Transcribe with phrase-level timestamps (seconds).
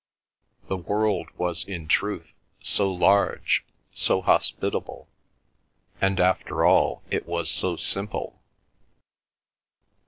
[0.67, 3.63] The world was in truth so large,
[3.93, 5.07] so hospitable,
[6.01, 8.41] and after all it was so simple.